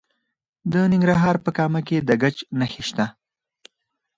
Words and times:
د 0.71 0.73
ننګرهار 0.91 1.35
په 1.45 1.49
کامه 1.57 1.81
کې 1.87 1.97
د 2.07 2.09
ګچ 2.21 2.37
نښې 2.59 2.83
شته. 2.89 3.05